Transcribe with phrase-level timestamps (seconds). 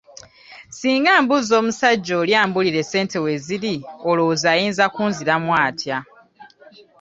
[0.77, 3.75] Singa mbuuza omusajja oli ambuulire ssente we ziri,
[4.09, 5.97] olowooza ayinza kunziramu atya?